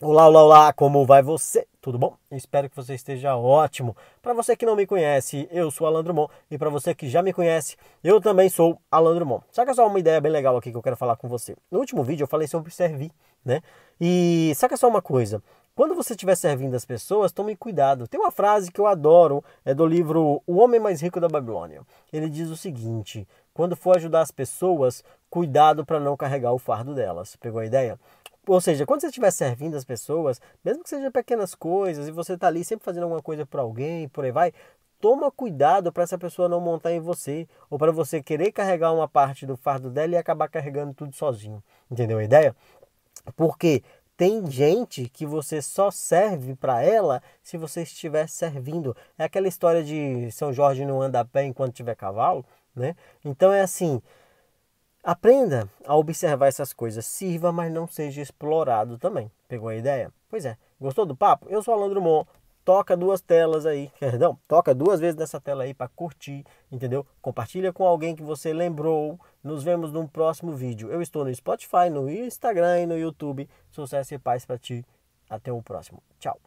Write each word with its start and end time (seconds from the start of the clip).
Olá, 0.00 0.28
olá, 0.28 0.44
olá, 0.44 0.72
como 0.72 1.04
vai 1.04 1.24
você? 1.24 1.66
Tudo 1.80 1.98
bom? 1.98 2.16
espero 2.30 2.70
que 2.70 2.76
você 2.76 2.94
esteja 2.94 3.36
ótimo. 3.36 3.96
Para 4.22 4.32
você 4.32 4.56
que 4.56 4.64
não 4.64 4.76
me 4.76 4.86
conhece, 4.86 5.48
eu 5.50 5.72
sou 5.72 5.88
Alan 5.88 6.04
Drummond 6.04 6.32
e 6.48 6.56
para 6.56 6.70
você 6.70 6.94
que 6.94 7.08
já 7.08 7.20
me 7.20 7.32
conhece, 7.32 7.76
eu 8.04 8.20
também 8.20 8.48
sou 8.48 8.80
Alan 8.92 9.16
Drummond. 9.16 9.42
Saca 9.50 9.74
só 9.74 9.84
uma 9.88 9.98
ideia 9.98 10.20
bem 10.20 10.30
legal 10.30 10.56
aqui 10.56 10.70
que 10.70 10.76
eu 10.76 10.82
quero 10.82 10.96
falar 10.96 11.16
com 11.16 11.26
você. 11.26 11.56
No 11.68 11.80
último 11.80 12.04
vídeo 12.04 12.22
eu 12.22 12.28
falei 12.28 12.46
sobre 12.46 12.70
servir, 12.70 13.10
né? 13.44 13.60
E 14.00 14.52
saca 14.54 14.76
só 14.76 14.86
uma 14.86 15.02
coisa. 15.02 15.42
Quando 15.74 15.96
você 15.96 16.12
estiver 16.12 16.36
servindo 16.36 16.76
as 16.76 16.84
pessoas, 16.84 17.32
tome 17.32 17.56
cuidado. 17.56 18.06
Tem 18.06 18.20
uma 18.20 18.30
frase 18.30 18.70
que 18.70 18.80
eu 18.80 18.86
adoro, 18.86 19.42
é 19.64 19.74
do 19.74 19.84
livro 19.84 20.40
O 20.46 20.58
Homem 20.58 20.78
Mais 20.78 21.00
Rico 21.00 21.18
da 21.18 21.28
Babilônia. 21.28 21.82
Ele 22.12 22.30
diz 22.30 22.50
o 22.50 22.56
seguinte: 22.56 23.26
quando 23.52 23.74
for 23.74 23.96
ajudar 23.96 24.20
as 24.20 24.30
pessoas, 24.30 25.02
cuidado 25.28 25.84
para 25.84 25.98
não 25.98 26.16
carregar 26.16 26.52
o 26.52 26.58
fardo 26.58 26.94
delas. 26.94 27.34
Pegou 27.34 27.60
a 27.60 27.66
ideia? 27.66 27.98
Ou 28.48 28.60
seja, 28.62 28.86
quando 28.86 29.02
você 29.02 29.08
estiver 29.08 29.30
servindo 29.30 29.76
as 29.76 29.84
pessoas, 29.84 30.40
mesmo 30.64 30.82
que 30.82 30.88
sejam 30.88 31.12
pequenas 31.12 31.54
coisas, 31.54 32.08
e 32.08 32.10
você 32.10 32.32
está 32.32 32.46
ali 32.46 32.64
sempre 32.64 32.84
fazendo 32.84 33.02
alguma 33.02 33.22
coisa 33.22 33.44
para 33.44 33.60
alguém, 33.60 34.08
por 34.08 34.24
aí 34.24 34.32
vai, 34.32 34.54
toma 34.98 35.30
cuidado 35.30 35.92
para 35.92 36.02
essa 36.02 36.16
pessoa 36.16 36.48
não 36.48 36.58
montar 36.58 36.92
em 36.92 37.00
você, 37.00 37.46
ou 37.68 37.78
para 37.78 37.92
você 37.92 38.22
querer 38.22 38.50
carregar 38.50 38.92
uma 38.92 39.06
parte 39.06 39.44
do 39.44 39.54
fardo 39.54 39.90
dela 39.90 40.14
e 40.14 40.16
acabar 40.16 40.48
carregando 40.48 40.94
tudo 40.94 41.14
sozinho. 41.14 41.62
Entendeu 41.90 42.18
a 42.18 42.24
ideia? 42.24 42.56
Porque 43.36 43.82
tem 44.16 44.50
gente 44.50 45.10
que 45.10 45.26
você 45.26 45.60
só 45.60 45.90
serve 45.90 46.56
para 46.56 46.82
ela 46.82 47.22
se 47.42 47.58
você 47.58 47.82
estiver 47.82 48.26
servindo. 48.28 48.96
É 49.18 49.24
aquela 49.24 49.46
história 49.46 49.84
de 49.84 50.30
São 50.32 50.52
Jorge 50.54 50.86
não 50.86 51.02
anda 51.02 51.20
a 51.20 51.24
pé 51.24 51.44
enquanto 51.44 51.74
tiver 51.74 51.94
cavalo, 51.94 52.44
né? 52.74 52.96
Então 53.22 53.52
é 53.52 53.60
assim, 53.60 54.00
Aprenda 55.10 55.66
a 55.86 55.96
observar 55.96 56.48
essas 56.48 56.74
coisas, 56.74 57.06
sirva, 57.06 57.50
mas 57.50 57.72
não 57.72 57.86
seja 57.86 58.20
explorado 58.20 58.98
também. 58.98 59.32
Pegou 59.48 59.70
a 59.70 59.74
ideia? 59.74 60.12
Pois 60.28 60.44
é. 60.44 60.58
Gostou 60.78 61.06
do 61.06 61.16
papo? 61.16 61.46
Eu 61.48 61.62
sou 61.62 61.72
Alan 61.72 61.88
Drummond. 61.88 62.28
Toca 62.62 62.94
duas 62.94 63.22
telas 63.22 63.64
aí, 63.64 63.90
perdão, 63.98 64.38
toca 64.46 64.74
duas 64.74 65.00
vezes 65.00 65.16
nessa 65.16 65.40
tela 65.40 65.62
aí 65.62 65.72
para 65.72 65.88
curtir, 65.88 66.44
entendeu? 66.70 67.06
Compartilha 67.22 67.72
com 67.72 67.86
alguém 67.86 68.14
que 68.14 68.22
você 68.22 68.52
lembrou. 68.52 69.18
Nos 69.42 69.64
vemos 69.64 69.90
num 69.90 70.06
próximo 70.06 70.52
vídeo. 70.52 70.90
Eu 70.90 71.00
estou 71.00 71.24
no 71.24 71.34
Spotify, 71.34 71.88
no 71.90 72.10
Instagram 72.10 72.80
e 72.80 72.86
no 72.86 72.98
YouTube. 72.98 73.48
Sucesso 73.70 74.12
e 74.12 74.18
paz 74.18 74.44
para 74.44 74.58
ti. 74.58 74.84
Até 75.30 75.50
o 75.50 75.62
próximo. 75.62 76.02
Tchau. 76.20 76.38